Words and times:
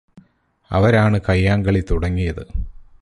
അവരാണ് 0.71 1.17
കയ്യാങ്കളി 1.29 1.81
തുടങ്ങിയത് 1.91 2.43